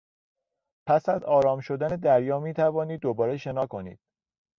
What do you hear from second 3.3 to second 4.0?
شنا کنید.